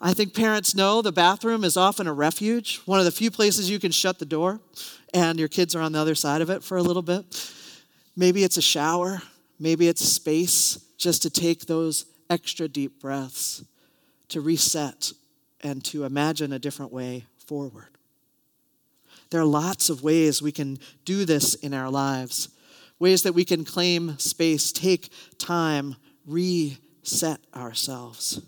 [0.00, 3.70] I think parents know the bathroom is often a refuge, one of the few places
[3.70, 4.60] you can shut the door
[5.14, 7.52] and your kids are on the other side of it for a little bit.
[8.16, 9.22] Maybe it's a shower,
[9.58, 13.64] maybe it's space just to take those extra deep breaths,
[14.28, 15.12] to reset,
[15.62, 17.88] and to imagine a different way forward.
[19.30, 22.48] There are lots of ways we can do this in our lives,
[22.98, 28.40] ways that we can claim space, take time, reset ourselves.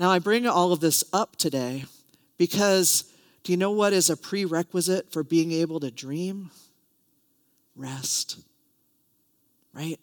[0.00, 1.84] Now, I bring all of this up today
[2.38, 3.04] because
[3.44, 6.50] do you know what is a prerequisite for being able to dream?
[7.76, 8.38] Rest.
[9.74, 10.00] Right?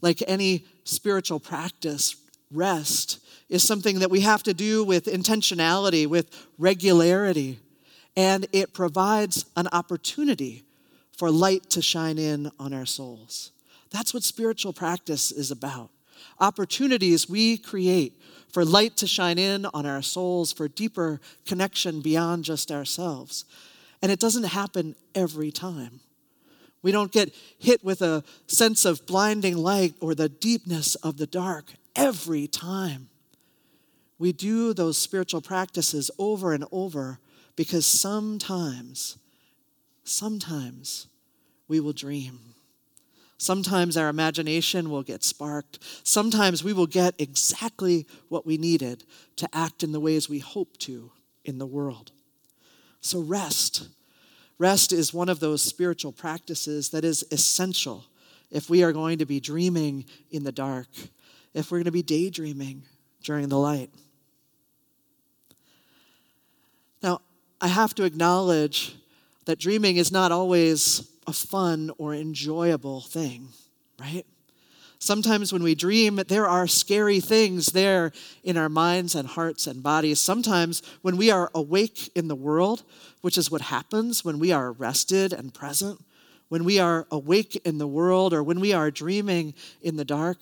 [0.00, 2.16] Like any spiritual practice,
[2.50, 6.28] rest is something that we have to do with intentionality, with
[6.58, 7.60] regularity,
[8.16, 10.64] and it provides an opportunity
[11.16, 13.52] for light to shine in on our souls.
[13.92, 15.90] That's what spiritual practice is about.
[16.40, 22.44] Opportunities we create for light to shine in on our souls, for deeper connection beyond
[22.44, 23.44] just ourselves.
[24.00, 26.00] And it doesn't happen every time.
[26.82, 31.26] We don't get hit with a sense of blinding light or the deepness of the
[31.26, 33.08] dark every time.
[34.18, 37.18] We do those spiritual practices over and over
[37.56, 39.18] because sometimes,
[40.04, 41.08] sometimes
[41.68, 42.55] we will dream.
[43.38, 45.78] Sometimes our imagination will get sparked.
[46.02, 49.04] Sometimes we will get exactly what we needed
[49.36, 51.12] to act in the ways we hope to
[51.44, 52.12] in the world.
[53.00, 53.88] So, rest.
[54.58, 58.06] Rest is one of those spiritual practices that is essential
[58.50, 60.88] if we are going to be dreaming in the dark,
[61.52, 62.84] if we're going to be daydreaming
[63.22, 63.90] during the light.
[67.02, 67.20] Now,
[67.60, 68.96] I have to acknowledge
[69.44, 73.48] that dreaming is not always a fun or enjoyable thing,
[74.00, 74.24] right?
[74.98, 78.12] Sometimes when we dream, there are scary things there
[78.42, 80.20] in our minds and hearts and bodies.
[80.20, 82.82] Sometimes when we are awake in the world,
[83.20, 86.02] which is what happens when we are rested and present,
[86.48, 89.52] when we are awake in the world or when we are dreaming
[89.82, 90.38] in the dark,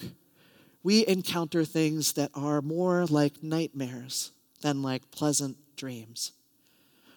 [0.83, 4.31] we encounter things that are more like nightmares
[4.61, 6.33] than like pleasant dreams.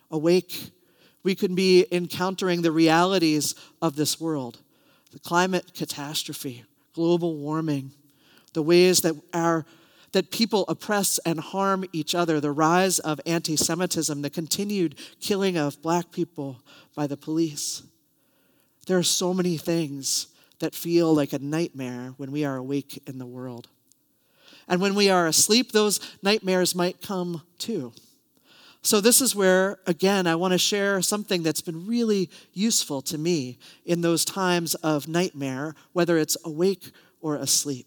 [0.09, 0.71] Awake
[1.27, 4.59] we can be encountering the realities of this world
[5.11, 6.63] the climate catastrophe,
[6.93, 7.91] global warming,
[8.53, 9.65] the ways that our
[10.13, 15.57] that people oppress and harm each other, the rise of anti Semitism, the continued killing
[15.57, 16.61] of black people
[16.95, 17.83] by the police.
[18.85, 20.27] There are so many things
[20.59, 23.67] that feel like a nightmare when we are awake in the world.
[24.65, 27.91] And when we are asleep, those nightmares might come too.
[28.87, 33.17] So, this is where, again, I want to share something that's been really useful to
[33.17, 37.85] me in those times of nightmare, whether it's awake or asleep.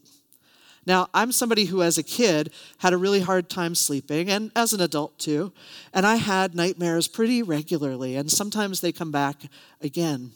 [0.84, 4.74] Now, I'm somebody who, as a kid, had a really hard time sleeping, and as
[4.74, 5.54] an adult too,
[5.94, 9.44] and I had nightmares pretty regularly, and sometimes they come back
[9.80, 10.32] again.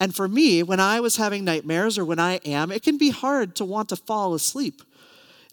[0.00, 3.10] And for me, when I was having nightmares, or when I am, it can be
[3.10, 4.80] hard to want to fall asleep.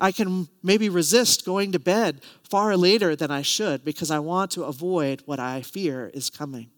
[0.02, 4.50] I can maybe resist going to bed far later than I should because I want
[4.52, 6.72] to avoid what I fear is coming.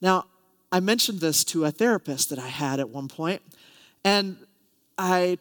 [0.00, 0.26] Now,
[0.70, 3.42] I mentioned this to a therapist that I had at one point,
[4.04, 4.36] and
[4.96, 5.38] I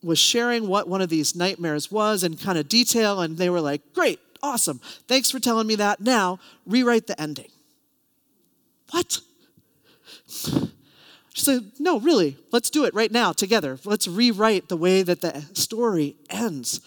[0.00, 3.60] was sharing what one of these nightmares was in kind of detail, and they were
[3.60, 6.00] like, Great, awesome, thanks for telling me that.
[6.00, 7.50] Now, rewrite the ending.
[8.92, 9.18] What?
[11.38, 13.78] She said, No, really, let's do it right now together.
[13.84, 16.80] Let's rewrite the way that the story ends.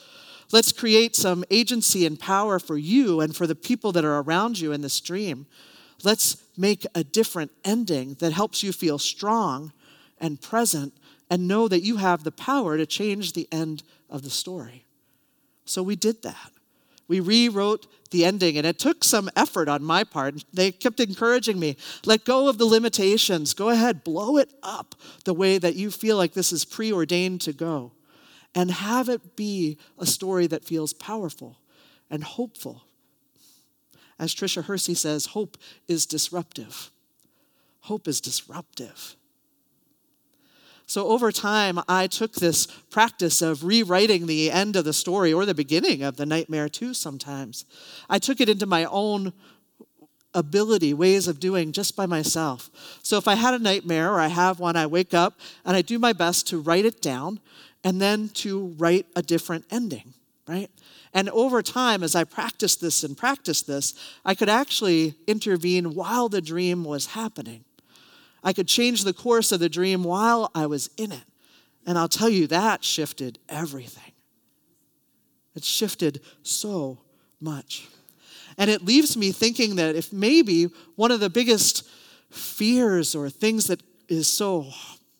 [0.51, 4.59] Let's create some agency and power for you and for the people that are around
[4.59, 5.45] you in this dream.
[6.03, 9.71] Let's make a different ending that helps you feel strong
[10.19, 10.93] and present
[11.29, 14.83] and know that you have the power to change the end of the story.
[15.63, 16.51] So we did that.
[17.11, 20.45] We rewrote the ending, and it took some effort on my part.
[20.53, 23.53] They kept encouraging me let go of the limitations.
[23.53, 24.95] Go ahead, blow it up
[25.25, 27.91] the way that you feel like this is preordained to go,
[28.55, 31.57] and have it be a story that feels powerful
[32.09, 32.83] and hopeful.
[34.17, 35.57] As Tricia Hersey says, hope
[35.89, 36.91] is disruptive.
[37.81, 39.17] Hope is disruptive.
[40.91, 45.45] So over time, I took this practice of rewriting the end of the story or
[45.45, 47.63] the beginning of the nightmare too sometimes.
[48.09, 49.31] I took it into my own
[50.33, 52.69] ability, ways of doing just by myself.
[53.03, 55.81] So if I had a nightmare or I have one, I wake up and I
[55.81, 57.39] do my best to write it down
[57.85, 60.13] and then to write a different ending,
[60.45, 60.69] right?
[61.13, 63.93] And over time, as I practiced this and practiced this,
[64.25, 67.63] I could actually intervene while the dream was happening.
[68.43, 71.23] I could change the course of the dream while I was in it.
[71.85, 74.11] And I'll tell you, that shifted everything.
[75.55, 76.99] It shifted so
[77.39, 77.87] much.
[78.57, 81.87] And it leaves me thinking that if maybe one of the biggest
[82.29, 84.67] fears or things that is so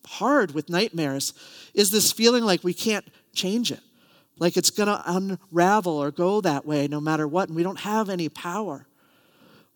[0.06, 1.32] hard with nightmares
[1.74, 3.80] is this feeling like we can't change it,
[4.38, 7.80] like it's going to unravel or go that way no matter what, and we don't
[7.80, 8.86] have any power.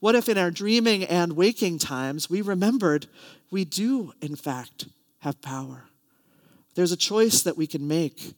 [0.01, 3.07] What if in our dreaming and waking times we remembered
[3.51, 4.87] we do, in fact,
[5.21, 5.85] have power?
[6.75, 8.35] There's a choice that we can make.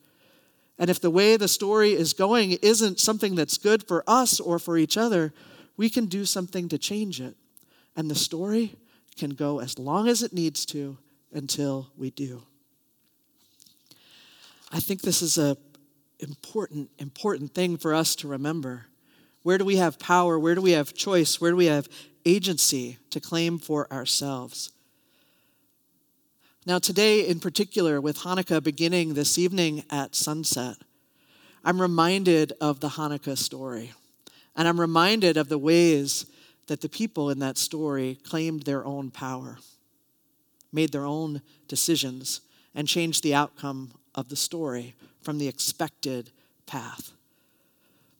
[0.79, 4.59] And if the way the story is going isn't something that's good for us or
[4.59, 5.33] for each other,
[5.77, 7.37] we can do something to change it.
[7.97, 8.77] And the story
[9.17, 10.97] can go as long as it needs to
[11.33, 12.43] until we do.
[14.71, 15.57] I think this is a
[16.21, 18.87] important important thing for us to remember.
[19.43, 20.39] Where do we have power?
[20.39, 21.41] Where do we have choice?
[21.41, 21.89] Where do we have
[22.25, 24.73] agency to claim for ourselves?
[26.67, 30.77] Now, today in particular, with Hanukkah beginning this evening at sunset,
[31.65, 33.93] I'm reminded of the Hanukkah story.
[34.55, 36.27] And I'm reminded of the ways
[36.67, 39.59] that the people in that story claimed their own power,
[40.73, 42.41] made their own decisions,
[42.75, 46.31] and changed the outcome of the story from the expected
[46.67, 47.13] path.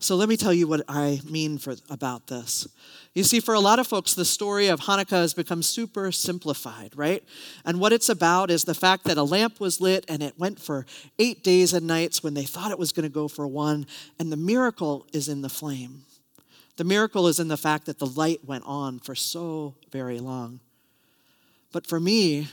[0.01, 2.69] So let me tell you what I mean for, about this.
[3.15, 6.93] You see, for a lot of folks, the story of Hanukkah has become super simplified,
[6.95, 7.25] right?
[7.65, 10.61] And what it's about is the fact that a lamp was lit and it went
[10.61, 10.87] for
[11.19, 13.87] eight days and nights when they thought it was going to go for one.
[14.21, 16.03] And the miracle is in the flame.
[16.77, 20.61] The miracle is in the fact that the light went on for so very long.
[21.73, 22.47] But for me,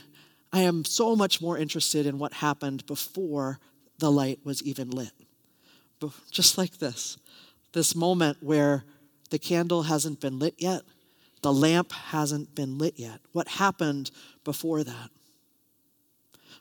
[0.52, 3.60] I am so much more interested in what happened before
[3.98, 5.12] the light was even lit.
[6.30, 7.18] Just like this
[7.72, 8.84] this moment where
[9.30, 10.82] the candle hasn't been lit yet,
[11.42, 13.20] the lamp hasn't been lit yet.
[13.32, 14.10] What happened
[14.44, 15.10] before that?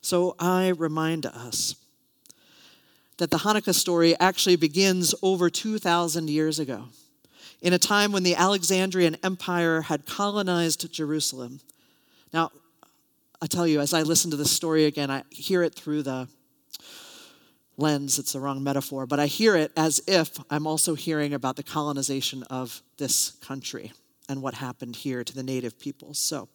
[0.02, 1.76] So I remind us
[3.18, 6.90] that the Hanukkah story actually begins over 2,000 years ago,
[7.62, 11.62] in a time when the Alexandrian Empire had colonized Jerusalem.
[12.34, 12.52] Now,
[13.42, 16.28] I tell you, as I listen to this story again, I hear it through the
[17.78, 21.56] lens, it's the wrong metaphor, but I hear it as if I'm also hearing about
[21.56, 23.92] the colonization of this country
[24.30, 26.20] and what happened here to the native peoples.
[26.20, 26.50] So,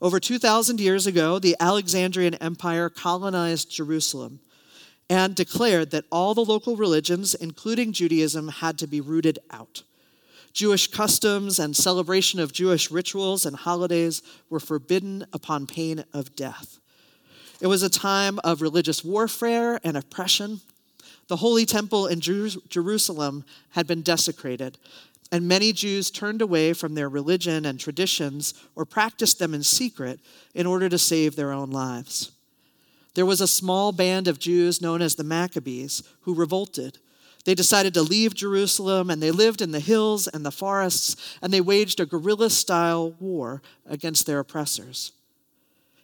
[0.00, 4.40] over 2,000 years ago, the Alexandrian Empire colonized Jerusalem
[5.10, 9.82] and declared that all the local religions, including Judaism, had to be rooted out.
[10.52, 16.78] Jewish customs and celebration of Jewish rituals and holidays were forbidden upon pain of death.
[17.60, 20.60] It was a time of religious warfare and oppression.
[21.26, 24.78] The Holy Temple in Jerusalem had been desecrated,
[25.32, 30.20] and many Jews turned away from their religion and traditions or practiced them in secret
[30.54, 32.30] in order to save their own lives.
[33.14, 36.98] There was a small band of Jews known as the Maccabees who revolted.
[37.44, 41.52] They decided to leave Jerusalem and they lived in the hills and the forests and
[41.52, 45.12] they waged a guerrilla style war against their oppressors.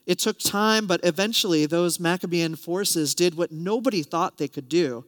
[0.06, 5.04] It took time, but eventually those Maccabean forces did what nobody thought they could do.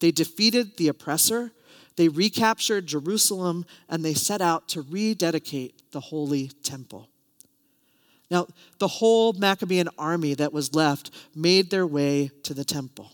[0.00, 1.52] They defeated the oppressor,
[1.96, 7.08] they recaptured Jerusalem, and they set out to rededicate the Holy Temple.
[8.30, 8.46] Now,
[8.78, 13.12] the whole Maccabean army that was left made their way to the temple.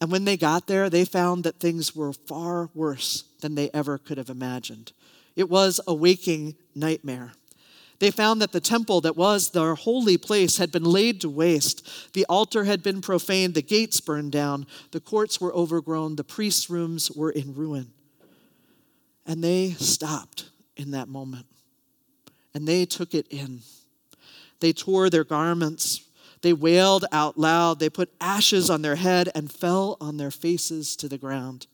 [0.00, 3.96] And when they got there, they found that things were far worse than they ever
[3.96, 4.92] could have imagined.
[5.36, 7.32] It was a waking nightmare.
[8.04, 12.12] They found that the temple that was their holy place had been laid to waste.
[12.12, 16.68] The altar had been profaned, the gates burned down, the courts were overgrown, the priests'
[16.68, 17.92] rooms were in ruin.
[19.24, 21.46] And they stopped in that moment.
[22.52, 23.60] And they took it in.
[24.60, 26.04] They tore their garments.
[26.42, 27.80] They wailed out loud.
[27.80, 31.68] They put ashes on their head and fell on their faces to the ground.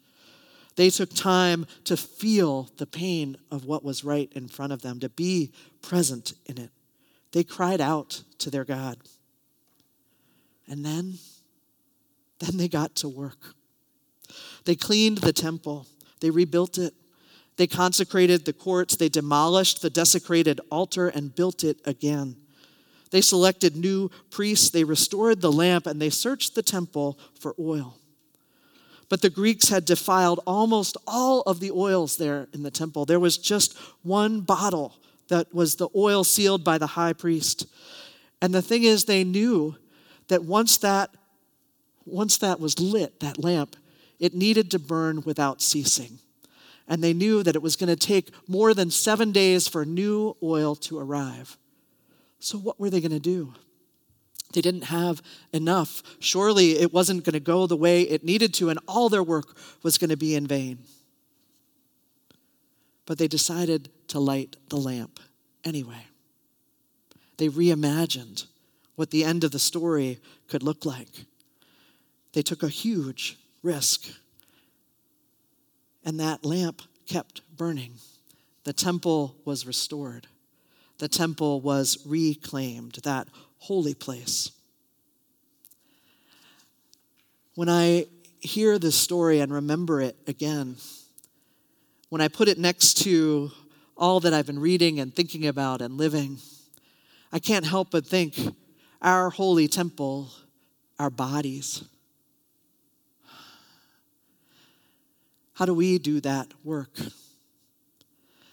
[0.76, 5.01] They took time to feel the pain of what was right in front of them,
[5.01, 5.51] to be
[5.83, 6.70] present in it.
[7.33, 8.99] They cried out to their God.
[10.68, 11.18] And then,
[12.39, 13.55] then they got to work.
[14.64, 15.87] They cleaned the temple,
[16.20, 16.95] they rebuilt it,
[17.57, 22.37] they consecrated the courts, they demolished the desecrated altar and built it again.
[23.11, 27.97] They selected new priests, they restored the lamp, and they searched the temple for oil.
[29.09, 33.05] But the Greeks had defiled almost all of the oils there in the temple.
[33.05, 34.99] There was just one bottle
[35.31, 37.66] that was the oil sealed by the high priest.
[38.43, 39.76] And the thing is, they knew
[40.28, 41.11] that once that,
[42.05, 43.76] once that was lit, that lamp,
[44.18, 46.18] it needed to burn without ceasing.
[46.87, 50.37] And they knew that it was going to take more than seven days for new
[50.43, 51.57] oil to arrive.
[52.41, 53.55] So, what were they going to do?
[54.53, 55.22] They didn't have
[55.53, 56.03] enough.
[56.18, 59.57] Surely it wasn't going to go the way it needed to, and all their work
[59.83, 60.78] was going to be in vain.
[63.11, 65.18] But they decided to light the lamp
[65.64, 66.06] anyway.
[67.38, 68.46] They reimagined
[68.94, 71.24] what the end of the story could look like.
[72.34, 74.06] They took a huge risk,
[76.04, 77.94] and that lamp kept burning.
[78.62, 80.28] The temple was restored,
[80.98, 83.00] the temple was reclaimed.
[83.02, 83.26] That
[83.58, 84.52] holy place.
[87.56, 88.06] When I
[88.38, 90.76] hear this story and remember it again,
[92.11, 93.50] when I put it next to
[93.96, 96.38] all that I've been reading and thinking about and living,
[97.32, 98.36] I can't help but think
[99.00, 100.28] our holy temple,
[100.98, 101.84] our bodies.
[105.54, 106.98] How do we do that work?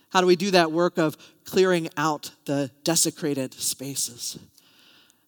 [0.09, 4.37] How do we do that work of clearing out the desecrated spaces?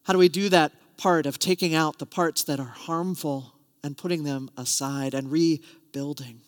[0.04, 3.54] How do we do that part of taking out the parts that are harmful
[3.84, 6.42] and putting them aside and rebuilding?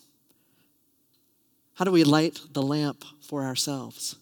[1.82, 4.14] How do we light the lamp for ourselves?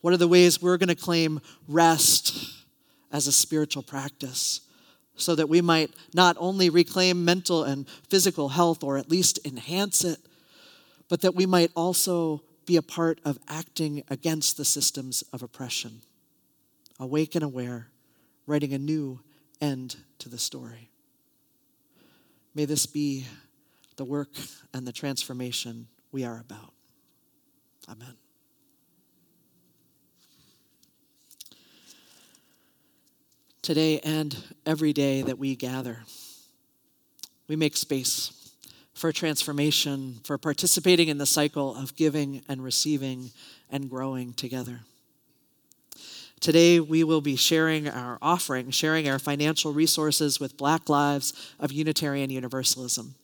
[0.00, 2.64] What are the ways we're going to claim rest
[3.12, 4.62] as a spiritual practice
[5.14, 10.04] so that we might not only reclaim mental and physical health or at least enhance
[10.04, 10.16] it,
[11.10, 16.00] but that we might also be a part of acting against the systems of oppression.
[16.98, 17.88] Awake and aware,
[18.46, 19.20] writing a new
[19.60, 20.88] end to the story.
[22.54, 23.26] May this be
[23.96, 24.30] the work
[24.72, 26.72] and the transformation we are about.
[27.90, 28.16] Amen.
[33.60, 35.98] Today and every day that we gather,
[37.48, 38.54] we make space
[38.94, 43.30] for transformation, for participating in the cycle of giving and receiving
[43.70, 44.80] and growing together.
[46.40, 51.72] Today, we will be sharing our offering, sharing our financial resources with Black Lives of
[51.72, 53.16] Unitarian Universalism.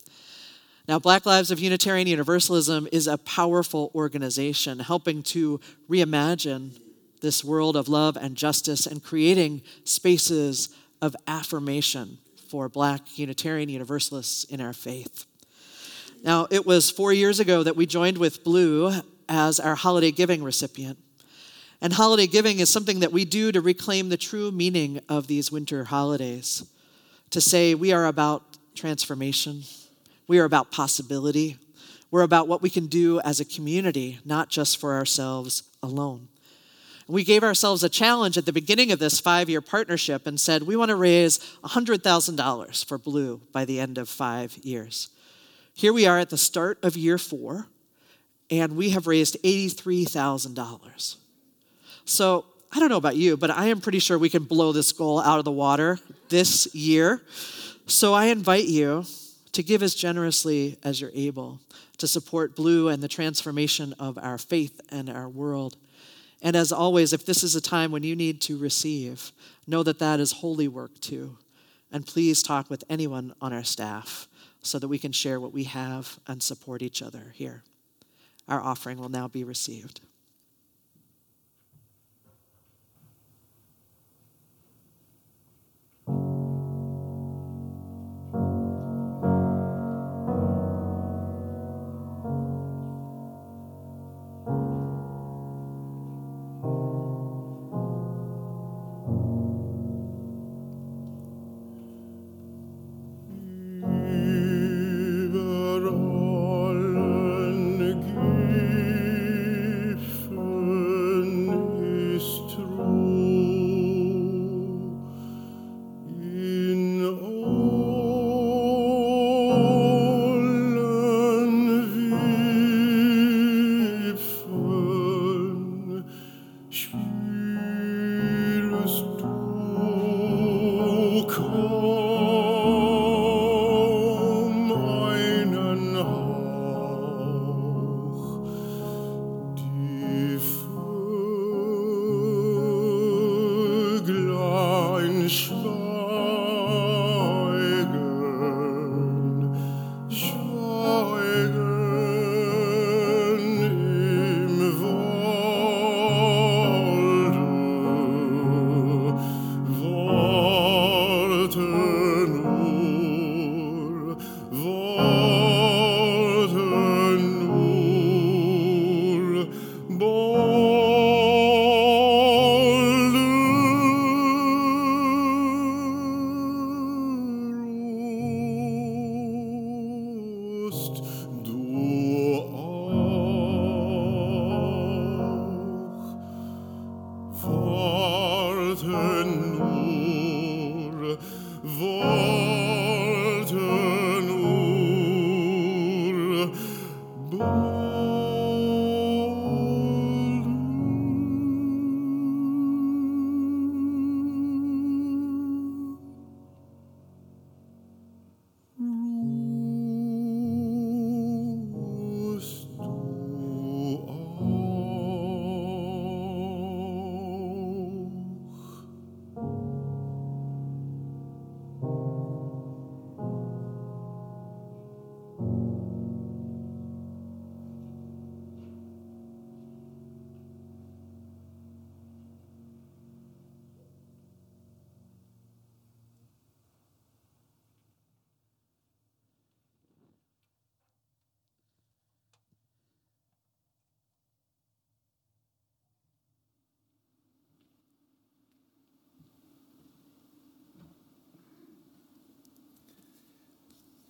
[0.85, 6.77] Now, Black Lives of Unitarian Universalism is a powerful organization helping to reimagine
[7.21, 12.17] this world of love and justice and creating spaces of affirmation
[12.49, 15.25] for Black Unitarian Universalists in our faith.
[16.21, 20.43] Now, it was four years ago that we joined with BLUU as our holiday giving
[20.43, 20.99] recipient.
[21.79, 25.49] And holiday giving is something that we do to reclaim the true meaning of these
[25.49, 26.65] winter holidays,
[27.29, 29.63] to say we are about transformation
[30.27, 31.57] we are about possibility.
[32.11, 36.27] We're about what we can do as a community, not just for ourselves alone.
[37.07, 40.63] We gave ourselves a challenge at the beginning of this five year partnership and said
[40.63, 45.09] we want to raise $100,000 for BLUU by the end of five years.
[45.73, 47.67] Here we are at the start of year four,
[48.49, 51.15] and we have raised $83,000.
[52.05, 54.91] So I don't know about you, but I am pretty sure we can blow this
[54.91, 55.99] goal out of the water
[56.29, 57.21] this year.
[57.87, 59.05] So I invite you
[59.53, 61.59] to give as generously as you're able,
[61.97, 65.77] to support BLUU and the transformation of our faith and our world.
[66.41, 69.31] And as always, if this is a time when you need to receive,
[69.65, 71.37] know that that is holy work too.
[71.91, 74.27] And please talk with anyone on our staff
[74.61, 77.63] so that we can share what we have and support each other here.
[78.47, 80.01] Our offering will now be received.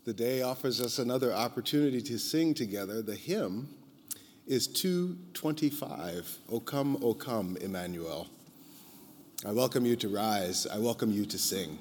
[0.06, 3.02] The day offers us another opportunity to sing together.
[3.02, 3.70] The hymn
[4.46, 8.28] is 225, O come, O come, Emmanuel.
[9.46, 10.68] I welcome you to rise.
[10.68, 11.80] I welcome you to sing.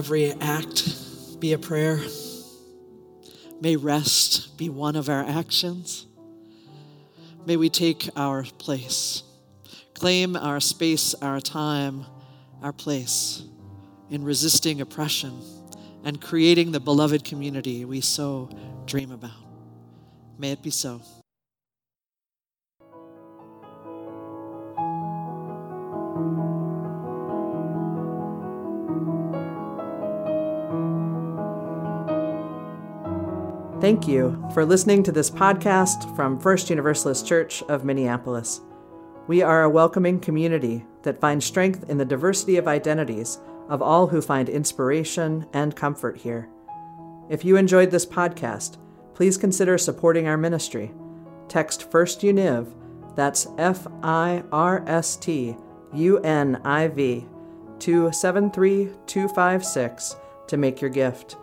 [0.00, 2.00] Every act be a prayer.
[3.60, 6.06] May rest be one of our actions.
[7.44, 9.22] May we take our place,
[9.92, 12.06] claim our space, our time,
[12.62, 13.42] our place
[14.08, 15.38] in resisting oppression
[16.02, 18.48] and creating the beloved community we so
[18.86, 19.44] dream about.
[20.38, 21.02] May it be so.
[33.80, 38.60] Thank you for listening to this podcast from First Universalist Church of Minneapolis.
[39.26, 43.38] We are a welcoming community that finds strength in the diversity of identities
[43.70, 46.50] of all who find inspiration and comfort here.
[47.30, 48.76] If you enjoyed this podcast,
[49.14, 50.92] please consider supporting our ministry.
[51.48, 52.70] Text First Univ,
[53.16, 55.56] that's F I R S T
[55.94, 57.26] U N I V,
[57.78, 60.16] to 73256
[60.48, 61.38] to make your gift.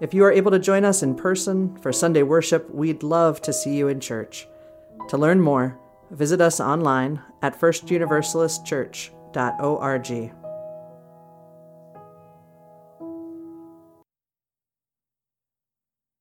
[0.00, 3.52] If you are able to join us in person for Sunday worship, we'd love to
[3.52, 4.48] see you in church.
[5.08, 5.78] To learn more,
[6.10, 10.43] visit us online at firstuniversalistchurch.org.